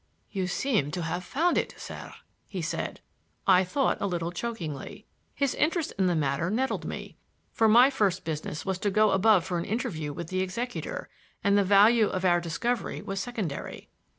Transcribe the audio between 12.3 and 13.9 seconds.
discovery was secondary.